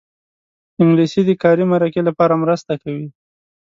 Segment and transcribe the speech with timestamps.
[0.81, 3.05] انګلیسي د کاري مرکې لپاره مرسته کوي